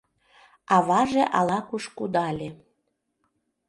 [0.75, 2.49] Аваже ала-куш кудале.